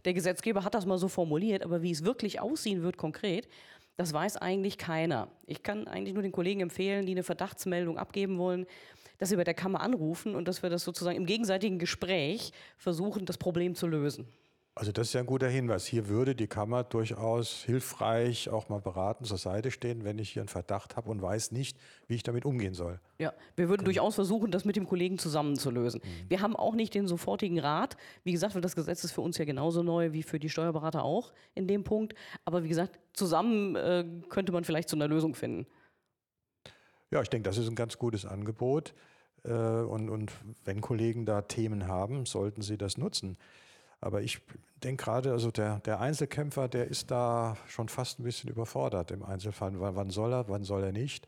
Der 0.05 0.13
Gesetzgeber 0.13 0.63
hat 0.63 0.75
das 0.75 0.85
mal 0.85 0.97
so 0.99 1.07
formuliert, 1.07 1.63
aber 1.63 1.81
wie 1.81 1.91
es 1.91 2.05
wirklich 2.05 2.39
aussehen 2.39 2.83
wird 2.83 2.95
konkret, 2.95 3.49
das 3.97 4.13
weiß 4.13 4.37
eigentlich 4.37 4.77
keiner. 4.77 5.27
Ich 5.47 5.63
kann 5.63 5.87
eigentlich 5.87 6.13
nur 6.13 6.23
den 6.23 6.31
Kollegen 6.31 6.61
empfehlen, 6.61 7.05
die 7.05 7.11
eine 7.11 7.23
Verdachtsmeldung 7.23 7.97
abgeben 7.97 8.37
wollen, 8.37 8.67
dass 9.17 9.29
sie 9.29 9.35
bei 9.35 9.43
der 9.43 9.53
Kammer 9.53 9.81
anrufen 9.81 10.35
und 10.35 10.47
dass 10.47 10.63
wir 10.63 10.69
das 10.69 10.83
sozusagen 10.83 11.17
im 11.17 11.25
gegenseitigen 11.25 11.77
Gespräch 11.77 12.51
versuchen, 12.77 13.25
das 13.25 13.37
Problem 13.37 13.75
zu 13.75 13.87
lösen. 13.87 14.27
Also 14.75 14.91
das 14.91 15.07
ist 15.07 15.13
ja 15.13 15.19
ein 15.19 15.27
guter 15.27 15.47
Hinweis. 15.47 15.85
Hier 15.85 16.07
würde 16.07 16.33
die 16.33 16.47
Kammer 16.47 16.83
durchaus 16.83 17.63
hilfreich 17.63 18.49
auch 18.49 18.69
mal 18.69 18.81
beraten 18.81 19.23
zur 19.23 19.37
Seite 19.37 19.69
stehen, 19.69 20.03
wenn 20.03 20.17
ich 20.17 20.31
hier 20.31 20.41
einen 20.41 20.49
Verdacht 20.49 20.95
habe 20.95 21.11
und 21.11 21.21
weiß 21.21 21.51
nicht, 21.51 21.77
wie 22.07 22.15
ich 22.15 22.23
damit 22.23 22.43
umgehen 22.43 22.73
soll. 22.73 22.99
Ja, 23.19 23.33
wir 23.55 23.69
würden 23.69 23.81
genau. 23.81 23.93
durchaus 23.93 24.15
versuchen, 24.15 24.49
das 24.49 24.65
mit 24.65 24.75
dem 24.75 24.87
Kollegen 24.87 25.19
zusammenzulösen. 25.19 26.01
Mhm. 26.03 26.29
Wir 26.29 26.41
haben 26.41 26.55
auch 26.55 26.73
nicht 26.73 26.95
den 26.95 27.07
sofortigen 27.07 27.59
Rat. 27.59 27.97
Wie 28.23 28.31
gesagt, 28.31 28.55
das 28.63 28.75
Gesetz 28.75 29.03
ist 29.03 29.11
für 29.11 29.21
uns 29.21 29.37
ja 29.37 29.45
genauso 29.45 29.83
neu 29.83 30.11
wie 30.11 30.23
für 30.23 30.39
die 30.39 30.49
Steuerberater 30.49 31.03
auch 31.03 31.33
in 31.53 31.67
dem 31.67 31.83
Punkt. 31.83 32.15
Aber 32.43 32.63
wie 32.63 32.69
gesagt, 32.69 32.99
zusammen 33.13 33.75
äh, 33.75 34.03
könnte 34.29 34.51
man 34.53 34.63
vielleicht 34.63 34.89
zu 34.89 34.95
einer 34.95 35.07
Lösung 35.07 35.35
finden. 35.35 35.67
Ja, 37.11 37.21
ich 37.21 37.29
denke, 37.29 37.47
das 37.47 37.59
ist 37.59 37.67
ein 37.67 37.75
ganz 37.75 37.99
gutes 37.99 38.25
Angebot. 38.25 38.95
Äh, 39.43 39.51
und, 39.51 40.09
und 40.09 40.31
wenn 40.65 40.81
Kollegen 40.81 41.27
da 41.27 41.43
Themen 41.43 41.87
haben, 41.87 42.25
sollten 42.25 42.63
sie 42.63 42.79
das 42.79 42.97
nutzen. 42.97 43.37
Aber 44.03 44.21
ich 44.21 44.41
denke 44.83 45.05
gerade, 45.05 45.31
also 45.31 45.49
der, 45.49 45.79
der 45.79 46.01
Einzelkämpfer, 46.01 46.67
der 46.67 46.87
ist 46.89 47.09
da 47.09 47.55
schon 47.67 47.87
fast 47.87 48.19
ein 48.19 48.23
bisschen 48.23 48.49
überfordert 48.49 49.11
im 49.11 49.23
Einzelfall. 49.23 49.79
W 49.79 49.91
wann 49.93 50.09
soll 50.09 50.33
er, 50.33 50.49
wann 50.49 50.65
soll 50.65 50.83
er 50.83 50.91
nicht? 50.91 51.25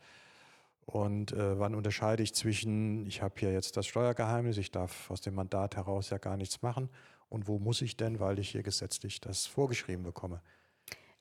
Und 0.84 1.32
äh, 1.32 1.58
wann 1.58 1.74
unterscheide 1.74 2.22
ich 2.22 2.34
zwischen, 2.34 3.06
ich 3.06 3.22
habe 3.22 3.34
hier 3.38 3.50
jetzt 3.50 3.78
das 3.78 3.86
Steuergeheimnis, 3.86 4.58
ich 4.58 4.72
darf 4.72 5.10
aus 5.10 5.22
dem 5.22 5.34
Mandat 5.34 5.74
heraus 5.76 6.10
ja 6.10 6.18
gar 6.18 6.36
nichts 6.36 6.60
machen. 6.60 6.90
Und 7.30 7.48
wo 7.48 7.58
muss 7.58 7.80
ich 7.80 7.96
denn, 7.96 8.20
weil 8.20 8.38
ich 8.38 8.50
hier 8.50 8.62
gesetzlich 8.62 9.22
das 9.22 9.46
vorgeschrieben 9.46 10.04
bekomme? 10.04 10.42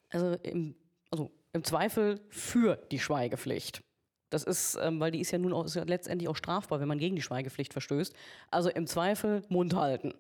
Also 0.10 0.34
im, 0.44 0.75
also 1.10 1.31
im 1.54 1.63
Zweifel 1.63 2.19
für 2.28 2.75
die 2.92 3.00
Schweigepflicht. 3.00 3.81
Das 4.30 4.44
ist, 4.44 4.78
ähm, 4.81 5.00
weil 5.00 5.12
die 5.12 5.22
ist 5.22 5.31
ja 5.31 5.38
nun 5.38 5.54
auch, 5.54 5.66
ja 5.74 5.84
letztendlich 5.84 6.28
auch 6.28 6.36
strafbar, 6.36 6.81
wenn 6.81 6.90
man 6.90 7.00
gegen 7.00 7.16
die 7.16 7.22
Schweigepflicht 7.22 7.72
verstößt. 7.72 8.13
Also 8.52 8.69
im 8.69 8.88
Zweifel 8.88 9.44
Mund 9.48 9.74
halten 9.74 10.13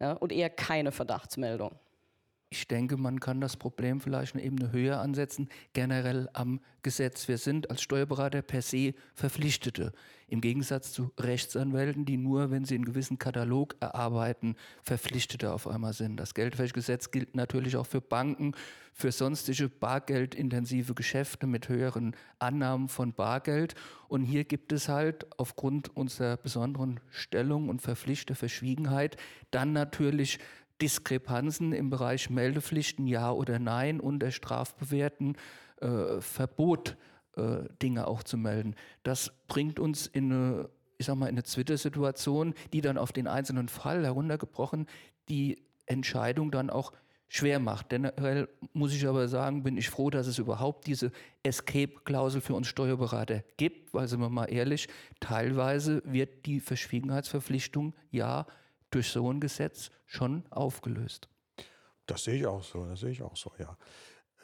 ja, 0.00 0.12
und 0.12 0.32
eher 0.32 0.50
keine 0.50 0.92
Verdachtsmeldung. 0.92 1.78
Ich 2.50 2.66
denke, 2.66 2.96
man 2.96 3.20
kann 3.20 3.42
das 3.42 3.58
Problem 3.58 4.00
vielleicht 4.00 4.34
eine 4.34 4.42
Ebene 4.42 4.72
höher 4.72 5.00
ansetzen, 5.00 5.50
generell 5.74 6.30
am 6.32 6.60
Gesetz. 6.82 7.28
Wir 7.28 7.36
sind 7.36 7.68
als 7.68 7.82
Steuerberater 7.82 8.40
per 8.40 8.62
se 8.62 8.94
Verpflichtete, 9.14 9.92
im 10.28 10.40
Gegensatz 10.40 10.92
zu 10.92 11.10
Rechtsanwälten, 11.18 12.06
die 12.06 12.16
nur, 12.16 12.50
wenn 12.50 12.64
sie 12.64 12.76
einen 12.76 12.86
gewissen 12.86 13.18
Katalog 13.18 13.76
erarbeiten, 13.80 14.56
Verpflichtete 14.82 15.52
auf 15.52 15.66
einmal 15.66 15.92
sind. 15.92 16.16
Das 16.16 16.32
Geldwäschegesetz 16.32 17.10
gilt 17.10 17.36
natürlich 17.36 17.76
auch 17.76 17.86
für 17.86 18.00
Banken, 18.00 18.54
für 18.94 19.12
sonstige 19.12 19.68
bargeldintensive 19.68 20.94
Geschäfte 20.94 21.46
mit 21.46 21.68
höheren 21.68 22.16
Annahmen 22.38 22.88
von 22.88 23.12
Bargeld. 23.12 23.74
Und 24.08 24.22
hier 24.22 24.44
gibt 24.44 24.72
es 24.72 24.88
halt 24.88 25.26
aufgrund 25.38 25.94
unserer 25.96 26.36
besonderen 26.38 27.00
Stellung 27.10 27.68
und 27.68 27.82
verpflichtete 27.82 28.34
Verschwiegenheit 28.34 29.18
dann 29.50 29.72
natürlich 29.72 30.38
Diskrepanzen 30.80 31.72
im 31.72 31.90
Bereich 31.90 32.30
Meldepflichten, 32.30 33.06
ja 33.06 33.30
oder 33.32 33.58
nein 33.58 34.00
und 34.00 34.20
der 34.20 34.30
strafbewährten 34.30 35.36
äh, 35.80 36.20
Verbot, 36.20 36.96
äh, 37.36 37.68
Dinge 37.82 38.06
auch 38.06 38.22
zu 38.22 38.36
melden. 38.36 38.74
Das 39.02 39.32
bringt 39.46 39.78
uns 39.78 40.06
in 40.06 40.32
eine, 40.32 40.68
ich 40.98 41.06
sag 41.06 41.16
mal, 41.16 41.26
in 41.26 41.34
eine 41.34 41.42
Twitter-Situation, 41.42 42.54
die 42.72 42.80
dann 42.80 42.98
auf 42.98 43.12
den 43.12 43.26
einzelnen 43.26 43.68
Fall 43.68 44.04
heruntergebrochen 44.04 44.86
die 45.28 45.62
Entscheidung 45.86 46.50
dann 46.50 46.70
auch 46.70 46.92
schwer 47.28 47.58
macht. 47.60 47.90
Generell 47.90 48.48
muss 48.72 48.94
ich 48.94 49.06
aber 49.06 49.28
sagen, 49.28 49.62
bin 49.62 49.76
ich 49.76 49.90
froh, 49.90 50.10
dass 50.10 50.26
es 50.26 50.38
überhaupt 50.38 50.86
diese 50.86 51.12
Escape-Klausel 51.42 52.40
für 52.40 52.54
uns 52.54 52.66
Steuerberater 52.66 53.44
gibt, 53.56 53.92
weil, 53.94 54.08
sind 54.08 54.20
wir 54.20 54.30
mal 54.30 54.46
ehrlich, 54.46 54.88
teilweise 55.20 56.02
wird 56.04 56.46
die 56.46 56.60
Verschwiegenheitsverpflichtung 56.60 57.94
ja 58.10 58.46
durch 58.90 59.10
so 59.10 59.30
ein 59.30 59.40
Gesetz 59.40 59.90
schon 60.06 60.44
aufgelöst. 60.50 61.28
Das 62.06 62.24
sehe 62.24 62.36
ich 62.36 62.46
auch 62.46 62.62
so, 62.62 62.86
das 62.86 63.00
sehe 63.00 63.10
ich 63.10 63.22
auch 63.22 63.36
so, 63.36 63.52
ja. 63.58 63.76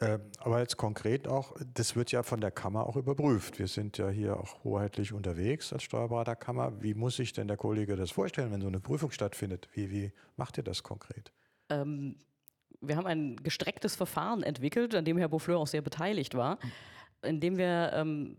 Ähm, 0.01 0.29
aber 0.39 0.59
jetzt 0.59 0.75
konkret 0.75 1.27
auch, 1.27 1.55
das 1.73 1.95
wird 1.95 2.11
ja 2.11 2.21
von 2.21 2.41
der 2.41 2.51
Kammer 2.51 2.85
auch 2.85 2.97
überprüft. 2.97 3.59
Wir 3.59 3.67
sind 3.67 3.97
ja 3.97 4.09
hier 4.09 4.37
auch 4.37 4.63
hoheitlich 4.63 5.13
unterwegs 5.13 5.71
als 5.71 5.83
Steuerberaterkammer. 5.83 6.81
Wie 6.81 6.93
muss 6.93 7.15
sich 7.15 7.31
denn 7.31 7.47
der 7.47 7.55
Kollege 7.55 7.95
das 7.95 8.11
vorstellen, 8.11 8.51
wenn 8.51 8.61
so 8.61 8.67
eine 8.67 8.81
Prüfung 8.81 9.11
stattfindet? 9.11 9.69
Wie, 9.73 9.89
wie 9.89 10.11
macht 10.35 10.57
ihr 10.57 10.63
das 10.63 10.83
konkret? 10.83 11.31
Ähm, 11.69 12.17
wir 12.81 12.97
haben 12.97 13.07
ein 13.07 13.37
gestrecktes 13.37 13.95
Verfahren 13.95 14.43
entwickelt, 14.43 14.93
an 14.95 15.05
dem 15.05 15.17
Herr 15.17 15.29
Beaufleur 15.29 15.59
auch 15.59 15.67
sehr 15.67 15.81
beteiligt 15.81 16.35
war, 16.35 16.59
in 17.23 17.39
dem 17.39 17.57
wir 17.57 17.91
ähm, 17.93 18.37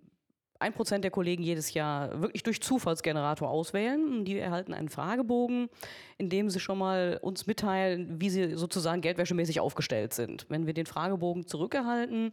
ein 0.58 0.72
Prozent 0.72 1.04
der 1.04 1.10
Kollegen 1.10 1.42
jedes 1.42 1.74
Jahr 1.74 2.20
wirklich 2.20 2.42
durch 2.42 2.60
Zufallsgenerator 2.60 3.48
auswählen. 3.48 4.24
Die 4.24 4.38
erhalten 4.38 4.74
einen 4.74 4.88
Fragebogen, 4.88 5.68
in 6.18 6.28
dem 6.28 6.50
sie 6.50 6.60
schon 6.60 6.78
mal 6.78 7.18
uns 7.22 7.46
mitteilen, 7.46 8.20
wie 8.20 8.30
sie 8.30 8.56
sozusagen 8.56 9.00
geldwäschemäßig 9.00 9.60
aufgestellt 9.60 10.14
sind. 10.14 10.46
Wenn 10.48 10.66
wir 10.66 10.74
den 10.74 10.86
Fragebogen 10.86 11.46
zurückerhalten, 11.46 12.32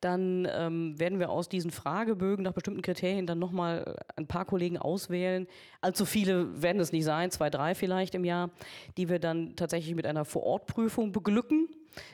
dann 0.00 0.48
ähm, 0.50 0.98
werden 0.98 1.18
wir 1.18 1.30
aus 1.30 1.48
diesen 1.48 1.70
Fragebögen 1.70 2.42
nach 2.42 2.52
bestimmten 2.52 2.82
Kriterien 2.82 3.26
dann 3.26 3.38
nochmal 3.38 3.96
ein 4.16 4.26
paar 4.26 4.44
Kollegen 4.44 4.78
auswählen. 4.78 5.46
Allzu 5.80 6.04
viele 6.04 6.62
werden 6.62 6.80
es 6.80 6.92
nicht 6.92 7.04
sein, 7.04 7.30
zwei, 7.30 7.50
drei 7.50 7.74
vielleicht 7.74 8.14
im 8.14 8.24
Jahr, 8.24 8.50
die 8.96 9.08
wir 9.08 9.18
dann 9.18 9.56
tatsächlich 9.56 9.94
mit 9.94 10.06
einer 10.06 10.24
Vorortprüfung 10.24 11.12
beglücken 11.12 11.68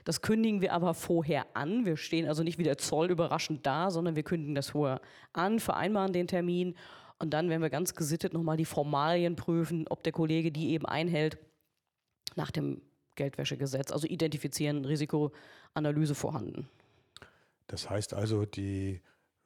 das 0.04 0.22
kündigen 0.22 0.60
wir 0.60 0.72
aber 0.72 0.94
vorher 0.94 1.46
an. 1.54 1.84
Wir 1.84 1.96
stehen 1.96 2.26
also 2.26 2.42
nicht 2.42 2.58
wie 2.58 2.62
der 2.62 2.78
Zoll 2.78 3.10
überraschend 3.10 3.66
da, 3.66 3.90
sondern 3.90 4.16
wir 4.16 4.22
kündigen 4.22 4.54
das 4.54 4.70
vorher 4.70 5.00
an, 5.32 5.60
vereinbaren 5.60 6.12
den 6.12 6.26
Termin 6.26 6.74
und 7.18 7.30
dann 7.30 7.48
werden 7.48 7.62
wir 7.62 7.70
ganz 7.70 7.94
gesittet 7.94 8.32
nochmal 8.32 8.56
die 8.56 8.64
Formalien 8.64 9.36
prüfen, 9.36 9.86
ob 9.88 10.02
der 10.02 10.12
Kollege 10.12 10.52
die 10.52 10.70
eben 10.70 10.86
einhält 10.86 11.38
nach 12.34 12.50
dem 12.50 12.82
Geldwäschegesetz. 13.14 13.90
Also 13.90 14.06
identifizieren, 14.06 14.84
Risikoanalyse 14.84 16.14
vorhanden. 16.14 16.68
Das 17.66 17.90
heißt 17.90 18.14
also, 18.14 18.44
die 18.46 19.02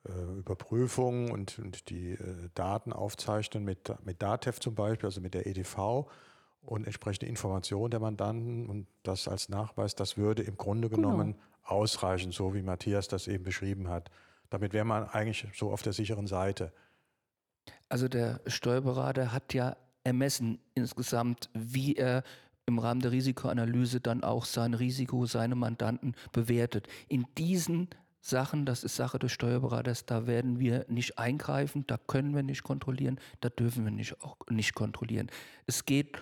äh, 0.08 0.38
Überprüfung 0.38 1.30
und, 1.30 1.58
und 1.58 1.90
die 1.90 2.12
äh, 2.12 2.48
Daten 2.54 2.92
aufzeichnen 2.92 3.64
mit, 3.64 3.92
mit 4.04 4.22
DATEV 4.22 4.58
zum 4.60 4.74
Beispiel, 4.74 5.06
also 5.06 5.20
mit 5.20 5.34
der 5.34 5.46
EDV 5.46 6.06
und 6.62 6.86
entsprechende 6.86 7.26
Informationen 7.26 7.90
der 7.90 8.00
Mandanten 8.00 8.68
und 8.68 8.86
das 9.02 9.28
als 9.28 9.48
Nachweis, 9.48 9.94
das 9.94 10.16
würde 10.16 10.42
im 10.42 10.56
Grunde 10.56 10.88
Genau. 10.88 11.10
genommen 11.10 11.34
ausreichen, 11.62 12.32
so 12.32 12.54
wie 12.54 12.62
Matthias 12.62 13.08
das 13.08 13.28
eben 13.28 13.44
beschrieben 13.44 13.88
hat. 13.88 14.10
Damit 14.50 14.72
wäre 14.72 14.84
man 14.84 15.04
eigentlich 15.04 15.46
so 15.54 15.70
auf 15.70 15.82
der 15.82 15.92
sicheren 15.92 16.26
Seite. 16.26 16.72
Also 17.88 18.08
der 18.08 18.40
Steuerberater 18.46 19.32
hat 19.32 19.54
ja 19.54 19.76
ermessen 20.04 20.58
insgesamt, 20.74 21.50
wie 21.54 21.94
er 21.94 22.22
im 22.66 22.78
Rahmen 22.78 23.00
der 23.00 23.12
Risikoanalyse 23.12 24.00
dann 24.00 24.22
auch 24.24 24.44
sein 24.44 24.74
Risiko, 24.74 25.26
seine 25.26 25.54
Mandanten 25.56 26.14
bewertet. 26.32 26.88
In 27.08 27.26
diesen 27.36 27.88
Sachen, 28.20 28.66
das 28.66 28.84
ist 28.84 28.96
Sache 28.96 29.18
des 29.18 29.32
Steuerberaters, 29.32 30.04
da 30.04 30.26
werden 30.26 30.58
wir 30.58 30.84
nicht 30.88 31.18
eingreifen, 31.18 31.86
da 31.86 31.98
können 31.98 32.34
wir 32.34 32.42
nicht 32.42 32.62
kontrollieren, 32.62 33.18
da 33.40 33.48
dürfen 33.48 33.84
wir 33.84 33.90
nicht, 33.90 34.22
auch 34.22 34.36
nicht 34.50 34.74
kontrollieren. 34.74 35.30
Es 35.66 35.86
geht 35.86 36.20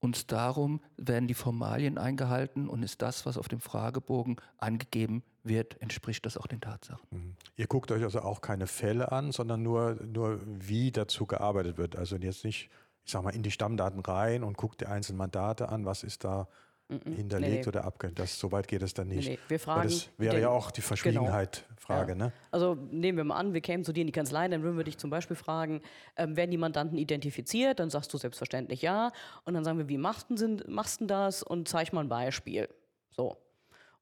uns 0.00 0.26
darum, 0.26 0.80
werden 0.96 1.26
die 1.26 1.34
Formalien 1.34 1.98
eingehalten 1.98 2.68
und 2.68 2.82
ist 2.82 3.02
das, 3.02 3.26
was 3.26 3.38
auf 3.38 3.48
dem 3.48 3.60
Fragebogen 3.60 4.36
angegeben 4.58 5.22
wird, 5.42 5.80
entspricht 5.80 6.26
das 6.26 6.36
auch 6.36 6.46
den 6.46 6.60
Tatsachen. 6.60 7.06
Mhm. 7.10 7.36
Ihr 7.56 7.66
guckt 7.66 7.90
euch 7.92 8.02
also 8.02 8.20
auch 8.20 8.40
keine 8.40 8.66
Fälle 8.66 9.12
an, 9.12 9.32
sondern 9.32 9.62
nur, 9.62 9.94
nur 10.04 10.40
wie 10.44 10.92
dazu 10.92 11.26
gearbeitet 11.26 11.78
wird. 11.78 11.96
Also 11.96 12.16
jetzt 12.16 12.44
nicht, 12.44 12.68
ich 13.04 13.12
sag 13.12 13.22
mal, 13.22 13.34
in 13.34 13.42
die 13.42 13.50
Stammdaten 13.50 14.00
rein 14.00 14.42
und 14.42 14.56
guckt 14.56 14.80
die 14.80 14.86
einzelnen 14.86 15.18
Mandate 15.18 15.68
an, 15.68 15.84
was 15.86 16.02
ist 16.02 16.24
da 16.24 16.48
hinterlegt 16.88 17.52
nee, 17.52 17.60
nee. 17.60 17.66
oder 17.66 17.84
abgehängt. 17.84 18.18
Das, 18.18 18.38
so 18.38 18.52
weit 18.52 18.68
geht 18.68 18.82
es 18.82 18.94
dann 18.94 19.08
nicht. 19.08 19.28
Nee, 19.28 19.38
wir 19.48 19.58
Weil 19.58 19.58
fragen 19.58 19.88
das 19.88 20.08
wäre 20.18 20.34
den- 20.34 20.42
ja 20.42 20.48
auch 20.50 20.70
die 20.70 20.82
Verschwiegenheit-Frage. 20.82 22.14
Ne? 22.14 22.32
Also 22.50 22.74
nehmen 22.74 23.18
wir 23.18 23.24
mal 23.24 23.36
an, 23.36 23.54
wir 23.54 23.60
kämen 23.60 23.84
zu 23.84 23.92
dir 23.92 24.02
in 24.02 24.06
die 24.06 24.12
Kanzlei, 24.12 24.46
dann 24.48 24.62
würden 24.62 24.76
wir 24.76 24.84
dich 24.84 24.98
zum 24.98 25.10
Beispiel 25.10 25.36
fragen, 25.36 25.82
ähm, 26.16 26.36
werden 26.36 26.50
die 26.50 26.58
Mandanten 26.58 26.96
identifiziert? 26.98 27.80
Dann 27.80 27.90
sagst 27.90 28.12
du 28.12 28.18
selbstverständlich 28.18 28.82
ja. 28.82 29.10
Und 29.44 29.54
dann 29.54 29.64
sagen 29.64 29.78
wir, 29.78 29.88
wie 29.88 29.98
machst 29.98 30.28
du 30.30 30.58
machst 30.68 31.00
denn 31.00 31.08
das? 31.08 31.42
Und 31.42 31.68
zeig 31.68 31.92
mal 31.92 32.02
ein 32.02 32.08
Beispiel. 32.08 32.68
So. 33.10 33.36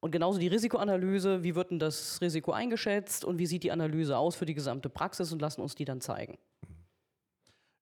Und 0.01 0.11
genauso 0.11 0.39
die 0.39 0.49
Risikoanalyse, 0.49 1.43
wie 1.43 1.55
wird 1.55 1.71
denn 1.71 1.79
das 1.79 2.21
Risiko 2.21 2.53
eingeschätzt 2.53 3.25
und 3.25 3.39
wie 3.39 3.47
sieht 3.47 3.63
die 3.63 3.73
Analyse 3.73 4.19
aus 4.19 4.37
für 4.37 4.45
die 4.45 4.53
gesamte 4.53 4.91
Praxis 4.91 5.33
und 5.33 5.41
lassen 5.41 5.63
uns 5.63 5.75
die 5.75 5.87
dann 5.87 6.03
zeigen. 6.03 6.37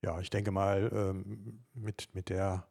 Ja, 0.05 0.21
ich 0.21 0.31
denke 0.31 0.53
mal, 0.53 0.89
ähm, 0.95 1.65
mit, 1.75 2.09
mit, 2.15 2.29
der, 2.29 2.67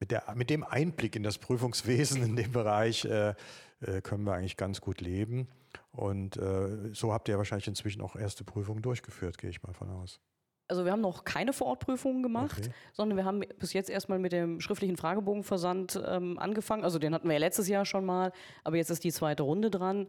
mit, 0.00 0.10
der, 0.10 0.24
mit 0.34 0.50
dem 0.50 0.64
Einblick 0.64 1.16
in 1.16 1.22
das 1.22 1.38
Prüfungswesen 1.38 2.22
in 2.22 2.36
dem 2.36 2.52
Bereich 2.52 3.04
äh, 3.04 3.34
äh, 3.80 4.00
können 4.02 4.24
wir 4.24 4.34
eigentlich 4.34 4.56
ganz 4.56 4.80
gut 4.80 5.00
leben. 5.00 5.48
Und 5.92 6.36
äh, 6.36 6.92
so 6.92 7.12
habt 7.12 7.28
ihr 7.28 7.38
wahrscheinlich 7.38 7.68
inzwischen 7.68 8.02
auch 8.02 8.16
erste 8.16 8.44
Prüfungen 8.44 8.82
durchgeführt, 8.82 9.38
gehe 9.38 9.50
ich 9.50 9.62
mal 9.62 9.72
von 9.72 9.90
aus. 9.90 10.20
Also 10.68 10.84
wir 10.84 10.90
haben 10.92 11.00
noch 11.00 11.24
keine 11.24 11.52
Vorortprüfungen 11.52 12.22
gemacht, 12.24 12.58
Okay. 12.58 12.70
sondern 12.92 13.16
wir 13.16 13.24
haben 13.24 13.42
bis 13.58 13.72
jetzt 13.72 13.88
erstmal 13.88 14.18
mit 14.18 14.32
dem 14.32 14.60
schriftlichen 14.60 14.96
Fragebogenversand 14.96 16.02
ähm, 16.04 16.38
angefangen. 16.38 16.82
Also 16.82 16.98
den 16.98 17.14
hatten 17.14 17.28
wir 17.28 17.34
ja 17.34 17.38
letztes 17.40 17.68
Jahr 17.68 17.84
schon 17.84 18.04
mal, 18.04 18.32
aber 18.64 18.76
jetzt 18.76 18.90
ist 18.90 19.04
die 19.04 19.12
zweite 19.12 19.44
Runde 19.44 19.70
dran. 19.70 20.08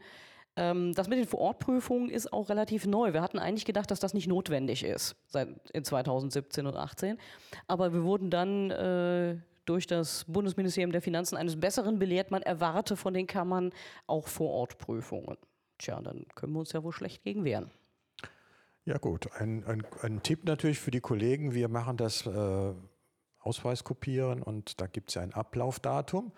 Ähm, 0.56 0.94
das 0.96 1.08
mit 1.10 1.20
den 1.20 1.28
Vorortprüfungen 1.28 2.10
ist 2.10 2.34
auch 2.34 2.50
relativ 2.50 2.88
neu. 2.88 3.14
Wir 3.14 3.22
hatten 3.22 3.38
eigentlich 3.38 3.66
gedacht, 3.66 3.92
dass 3.92 4.00
das 4.00 4.16
nicht 4.16 4.28
notwendig 4.28 4.84
ist 4.84 5.16
seit 5.28 5.50
in 5.74 5.84
2017 5.84 6.66
und 6.66 6.74
2018. 6.74 7.18
Aber 7.68 7.94
wir 7.94 8.04
wurden 8.04 8.32
dann 8.32 8.72
äh, 8.72 9.38
durch 9.68 9.88
das 9.88 10.26
Bundesministerium 10.26 10.92
der 10.92 11.02
Finanzen 11.02 11.38
eines 11.38 11.60
Besseren 11.60 12.00
belehrt. 12.00 12.32
Man 12.32 12.42
erwarte 12.42 12.96
von 12.96 13.14
den 13.14 13.28
Kammern 13.28 13.72
auch 14.08 14.28
Vorortprüfungen. 14.28 15.38
Tja, 15.78 16.02
dann 16.02 16.26
können 16.36 16.54
wir 16.54 16.60
uns 16.60 16.72
ja 16.72 16.84
wohl 16.84 16.92
schlecht 16.92 17.24
gegen 17.24 17.44
wehren. 17.44 17.70
Ja 18.86 18.98
gut, 18.98 19.32
ein, 19.34 19.66
ein, 19.66 19.86
ein 20.02 20.24
Tipp 20.24 20.46
natürlich 20.46 20.80
für 20.80 20.92
die 20.92 21.02
Kollegen, 21.02 21.54
wir 21.54 21.68
machen 21.68 21.98
das 21.98 22.26
äh, 22.26 22.74
Ausweiskopieren 23.40 24.42
und 24.42 24.80
da 24.80 24.88
gibt 24.88 25.10
es 25.10 25.16
ja 25.16 25.22
ein 25.22 25.34
Ablaufdatum. 25.34 26.32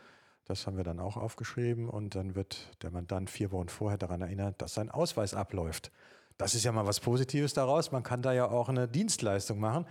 Das 0.45 0.65
haben 0.65 0.77
wir 0.77 0.83
dann 0.83 0.99
auch 0.99 1.15
aufgeschrieben 1.15 1.87
und 1.87 2.15
dann 2.15 2.33
wird 2.33 2.75
der 2.81 2.89
Mandant 2.89 3.29
vier 3.29 3.51
Wochen 3.51 3.69
vorher 3.69 3.99
daran 3.99 4.21
erinnert, 4.21 4.63
dass 4.63 4.73
sein 4.73 4.89
Ausweis 4.89 5.35
abläuft. 5.35 5.91
Das 6.39 6.55
ist 6.55 6.63
ja 6.63 6.71
mal 6.71 6.87
was 6.87 6.99
Positives 6.99 7.53
daraus. 7.53 7.91
Man 7.91 8.01
kann 8.01 8.23
da 8.23 8.33
ja 8.33 8.49
auch 8.49 8.67
eine 8.67 8.87
Dienstleistung 8.87 9.59
machen, 9.59 9.85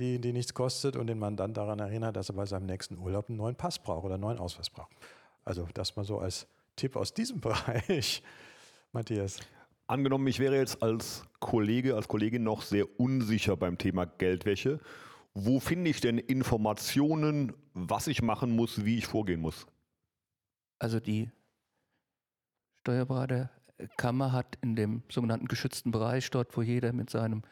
die, 0.00 0.18
die 0.20 0.32
nichts 0.32 0.54
kostet 0.54 0.96
und 0.96 1.06
den 1.06 1.18
Mandant 1.18 1.56
daran 1.56 1.78
erinnert, 1.78 2.16
dass 2.16 2.30
er 2.30 2.34
bei 2.34 2.46
seinem 2.46 2.66
nächsten 2.66 2.98
Urlaub 2.98 3.28
einen 3.28 3.38
neuen 3.38 3.54
Pass 3.54 3.78
braucht 3.78 4.04
oder 4.04 4.14
einen 4.14 4.22
neuen 4.22 4.38
Ausweis 4.38 4.70
braucht. 4.70 4.96
Also 5.44 5.68
das 5.74 5.96
mal 5.96 6.04
so 6.04 6.18
als 6.18 6.46
Tipp 6.76 6.96
aus 6.96 7.14
diesem 7.14 7.40
Bereich. 7.40 8.22
Matthias. 8.92 9.38
Angenommen, 9.86 10.26
ich 10.26 10.38
wäre 10.38 10.56
jetzt 10.56 10.82
als 10.82 11.24
Kollege, 11.40 11.94
als 11.96 12.08
Kollegin 12.08 12.42
noch 12.42 12.62
sehr 12.62 12.86
unsicher 12.98 13.56
beim 13.56 13.78
Thema 13.78 14.04
Geldwäsche. 14.06 14.80
Wo 15.34 15.60
finde 15.60 15.90
ich 15.90 16.00
denn 16.00 16.18
Informationen, 16.18 17.52
was 17.74 18.06
ich 18.06 18.22
machen 18.22 18.50
muss, 18.50 18.84
wie 18.84 18.98
ich 18.98 19.06
vorgehen 19.06 19.40
muss? 19.40 19.66
Also 20.78 20.98
die 20.98 21.30
Steuerberaterkammer 22.80 24.32
hat 24.32 24.58
in 24.62 24.76
dem 24.76 25.02
sogenannten 25.10 25.46
geschützten 25.46 25.90
Bereich, 25.90 26.30
dort 26.30 26.56
wo 26.56 26.62
jeder 26.62 26.92
mit 26.92 27.10
seinem 27.10 27.42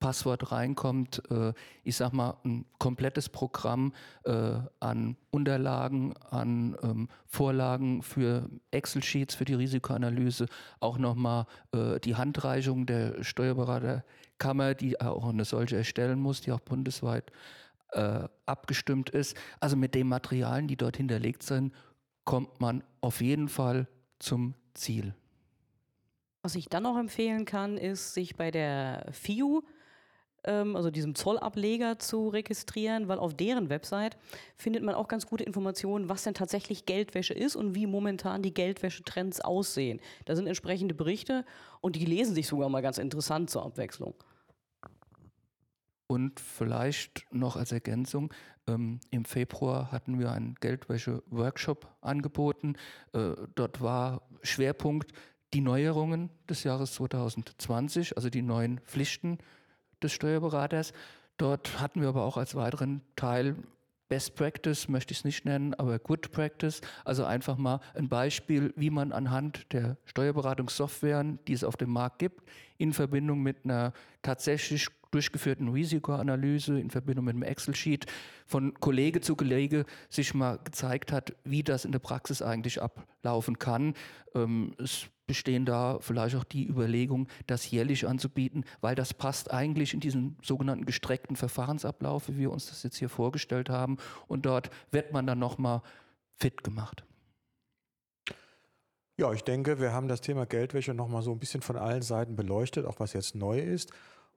Passwort 0.00 0.50
reinkommt, 0.50 1.22
äh, 1.30 1.52
ich 1.84 1.96
sag 1.96 2.12
mal, 2.12 2.38
ein 2.44 2.64
komplettes 2.78 3.28
Programm 3.28 3.92
äh, 4.24 4.54
an 4.80 5.16
Unterlagen, 5.30 6.16
an 6.30 6.76
ähm, 6.82 7.08
Vorlagen 7.26 8.02
für 8.02 8.48
Excel-Sheets 8.70 9.34
für 9.34 9.44
die 9.44 9.54
Risikoanalyse, 9.54 10.46
auch 10.80 10.98
nochmal 10.98 11.46
äh, 11.72 12.00
die 12.00 12.16
Handreichung 12.16 12.86
der 12.86 13.22
Steuerberaterkammer, 13.22 14.74
die 14.74 15.00
auch 15.00 15.28
eine 15.28 15.44
solche 15.44 15.76
erstellen 15.76 16.18
muss, 16.18 16.40
die 16.40 16.52
auch 16.52 16.60
bundesweit 16.60 17.30
äh, 17.92 18.26
abgestimmt 18.46 19.10
ist. 19.10 19.36
Also 19.60 19.76
mit 19.76 19.94
den 19.94 20.08
Materialien, 20.08 20.66
die 20.66 20.76
dort 20.76 20.96
hinterlegt 20.96 21.42
sind, 21.42 21.74
kommt 22.24 22.60
man 22.60 22.82
auf 23.00 23.20
jeden 23.20 23.48
Fall 23.48 23.86
zum 24.18 24.54
Ziel. 24.74 25.14
Was 26.42 26.54
ich 26.54 26.68
dann 26.68 26.84
noch 26.84 26.96
empfehlen 26.96 27.44
kann, 27.44 27.76
ist, 27.76 28.14
sich 28.14 28.36
bei 28.36 28.50
der 28.50 29.06
FIU, 29.12 29.62
also 30.44 30.90
diesem 30.90 31.14
Zollableger, 31.14 31.98
zu 31.98 32.28
registrieren, 32.28 33.08
weil 33.08 33.18
auf 33.18 33.34
deren 33.34 33.68
Website 33.68 34.16
findet 34.56 34.82
man 34.82 34.94
auch 34.94 35.08
ganz 35.08 35.26
gute 35.26 35.44
Informationen, 35.44 36.08
was 36.08 36.22
denn 36.22 36.34
tatsächlich 36.34 36.86
Geldwäsche 36.86 37.34
ist 37.34 37.56
und 37.56 37.74
wie 37.74 37.86
momentan 37.86 38.42
die 38.42 38.54
Geldwäschetrends 38.54 39.40
aussehen. 39.40 40.00
Da 40.24 40.36
sind 40.36 40.46
entsprechende 40.46 40.94
Berichte 40.94 41.44
und 41.80 41.96
die 41.96 42.04
lesen 42.04 42.34
sich 42.34 42.46
sogar 42.46 42.68
mal 42.68 42.82
ganz 42.82 42.98
interessant 42.98 43.50
zur 43.50 43.64
Abwechslung. 43.64 44.14
Und 46.06 46.40
vielleicht 46.40 47.24
noch 47.30 47.54
als 47.54 47.70
Ergänzung, 47.70 48.34
ähm, 48.66 48.98
im 49.10 49.24
Februar 49.24 49.92
hatten 49.92 50.18
wir 50.18 50.32
einen 50.32 50.56
Geldwäsche-Workshop 50.56 51.86
angeboten. 52.00 52.74
Äh, 53.12 53.34
dort 53.54 53.80
war 53.80 54.22
Schwerpunkt 54.42 55.12
die 55.54 55.60
Neuerungen 55.60 56.30
des 56.48 56.64
Jahres 56.64 56.94
2020, 56.94 58.16
also 58.16 58.28
die 58.28 58.42
neuen 58.42 58.80
Pflichten 58.80 59.38
des 60.02 60.12
Steuerberaters. 60.12 60.92
Dort 61.36 61.80
hatten 61.80 62.00
wir 62.00 62.08
aber 62.08 62.24
auch 62.24 62.36
als 62.36 62.54
weiteren 62.54 63.02
Teil 63.16 63.56
Best 64.10 64.34
Practice, 64.34 64.88
möchte 64.88 65.12
ich 65.12 65.18
es 65.18 65.24
nicht 65.24 65.44
nennen, 65.44 65.72
aber 65.74 66.00
Good 66.00 66.32
Practice. 66.32 66.80
Also 67.04 67.24
einfach 67.24 67.56
mal 67.56 67.80
ein 67.94 68.08
Beispiel, 68.08 68.74
wie 68.76 68.90
man 68.90 69.12
anhand 69.12 69.72
der 69.72 69.96
Steuerberatungssoftwaren, 70.04 71.38
die 71.46 71.52
es 71.52 71.62
auf 71.62 71.76
dem 71.76 71.90
Markt 71.90 72.18
gibt, 72.18 72.42
in 72.76 72.92
Verbindung 72.92 73.40
mit 73.40 73.64
einer 73.64 73.92
tatsächlich 74.22 74.88
durchgeführten 75.12 75.68
Risikoanalyse, 75.68 76.78
in 76.78 76.90
Verbindung 76.90 77.24
mit 77.24 77.34
einem 77.34 77.44
Excel-Sheet 77.44 78.06
von 78.46 78.74
Kollege 78.74 79.20
zu 79.20 79.36
Kollege 79.36 79.84
sich 80.08 80.34
mal 80.34 80.58
gezeigt 80.62 81.12
hat, 81.12 81.34
wie 81.44 81.62
das 81.62 81.84
in 81.84 81.92
der 81.92 81.98
Praxis 82.00 82.42
eigentlich 82.42 82.82
ablaufen 82.82 83.60
kann. 83.60 83.94
Ähm, 84.34 84.74
es 84.78 85.06
bestehen 85.30 85.64
da 85.64 86.00
vielleicht 86.00 86.34
auch 86.34 86.42
die 86.42 86.66
Überlegungen, 86.66 87.28
das 87.46 87.70
jährlich 87.70 88.08
anzubieten, 88.08 88.64
weil 88.80 88.96
das 88.96 89.14
passt 89.14 89.52
eigentlich 89.52 89.94
in 89.94 90.00
diesen 90.00 90.36
sogenannten 90.42 90.86
gestreckten 90.86 91.36
Verfahrensablauf, 91.36 92.28
wie 92.28 92.38
wir 92.38 92.50
uns 92.50 92.66
das 92.66 92.82
jetzt 92.82 92.96
hier 92.96 93.08
vorgestellt 93.08 93.70
haben. 93.70 93.98
Und 94.26 94.44
dort 94.44 94.70
wird 94.90 95.12
man 95.12 95.28
dann 95.28 95.38
nochmal 95.38 95.82
fit 96.34 96.64
gemacht. 96.64 97.04
Ja, 99.18 99.32
ich 99.32 99.44
denke, 99.44 99.78
wir 99.78 99.92
haben 99.92 100.08
das 100.08 100.20
Thema 100.20 100.46
Geldwäsche 100.46 100.94
nochmal 100.94 101.22
so 101.22 101.30
ein 101.30 101.38
bisschen 101.38 101.62
von 101.62 101.76
allen 101.76 102.02
Seiten 102.02 102.34
beleuchtet, 102.34 102.84
auch 102.84 102.98
was 102.98 103.12
jetzt 103.12 103.36
neu 103.36 103.60
ist. 103.60 103.92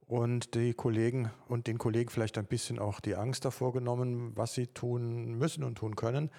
Und 0.06 0.54
die 0.54 0.76
Kollegen 0.76 1.32
und 1.48 1.66
den 1.66 1.80
Kollegen 1.80 2.12
vielleicht 2.12 2.38
ein 2.38 2.46
bisschen 2.46 2.78
auch 2.78 3.00
die 3.00 3.16
Angst 3.16 3.46
davor 3.46 3.74
genommen, 3.74 4.34
was 4.36 4.54
sie 4.54 4.68
tun 4.68 5.40
müssen 5.40 5.64
und 5.64 5.80
tun 5.80 5.96
können. 5.96 6.30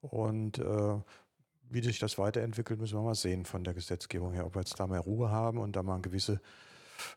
Und 0.00 0.58
äh, 0.58 1.00
wie 1.70 1.82
sich 1.82 1.98
das 1.98 2.18
weiterentwickelt, 2.18 2.80
müssen 2.80 2.98
wir 2.98 3.02
mal 3.02 3.14
sehen 3.14 3.44
von 3.44 3.64
der 3.64 3.74
Gesetzgebung 3.74 4.32
her, 4.32 4.46
ob 4.46 4.54
wir 4.54 4.60
jetzt 4.60 4.78
da 4.78 4.86
mehr 4.86 5.00
Ruhe 5.00 5.30
haben 5.30 5.58
und 5.58 5.76
da 5.76 5.82
mal 5.82 5.94
eine 5.94 6.02
gewisse 6.02 6.40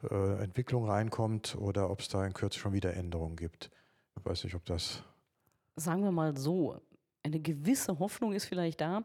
äh, 0.10 0.44
Entwicklung 0.44 0.86
reinkommt 0.86 1.56
oder 1.56 1.90
ob 1.90 2.02
es 2.02 2.08
da 2.08 2.26
in 2.26 2.34
Kürze 2.34 2.60
schon 2.60 2.74
wieder 2.74 2.94
Änderungen 2.94 3.36
gibt. 3.36 3.70
Ich 4.18 4.26
weiß 4.26 4.44
nicht, 4.44 4.56
ob 4.56 4.66
das. 4.66 5.04
Sagen 5.76 6.04
wir 6.04 6.12
mal 6.12 6.36
so, 6.36 6.82
eine 7.24 7.40
gewisse 7.40 8.00
Hoffnung 8.00 8.34
ist 8.34 8.46
vielleicht 8.46 8.82
da, 8.82 9.04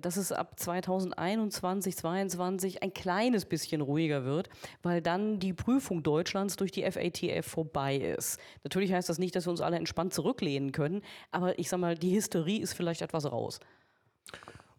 dass 0.00 0.16
es 0.16 0.32
ab 0.32 0.58
2021, 0.58 1.96
2022 1.96 2.82
ein 2.82 2.92
kleines 2.92 3.46
bisschen 3.46 3.80
ruhiger 3.80 4.24
wird, 4.24 4.48
weil 4.82 5.02
dann 5.02 5.40
die 5.40 5.52
Prüfung 5.52 6.02
Deutschlands 6.02 6.56
durch 6.56 6.70
die 6.70 6.88
FATF 6.90 7.46
vorbei 7.46 7.96
ist. 7.96 8.38
Natürlich 8.62 8.92
heißt 8.92 9.08
das 9.08 9.18
nicht, 9.18 9.34
dass 9.34 9.46
wir 9.46 9.50
uns 9.50 9.60
alle 9.60 9.76
entspannt 9.76 10.14
zurücklehnen 10.14 10.72
können, 10.72 11.02
aber 11.30 11.58
ich 11.58 11.68
sage 11.68 11.80
mal, 11.80 11.96
die 11.96 12.14
Hysterie 12.14 12.60
ist 12.60 12.74
vielleicht 12.74 13.02
etwas 13.02 13.30
raus. 13.30 13.60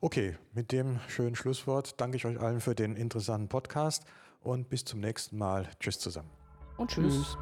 Okay, 0.01 0.37
mit 0.53 0.71
dem 0.71 0.99
schönen 1.09 1.35
Schlusswort 1.35 1.99
danke 1.99 2.15
ich 2.15 2.25
euch 2.25 2.39
allen 2.39 2.61
für 2.61 2.73
den 2.73 2.95
interessanten 2.95 3.49
Podcast 3.49 4.05
und 4.41 4.69
bis 4.69 4.85
zum 4.85 5.01
nächsten 5.01 5.37
Mal. 5.37 5.67
Tschüss 5.81 5.99
zusammen. 5.99 6.29
Und 6.77 6.89
tschüss. 6.89 7.13
tschüss. 7.13 7.37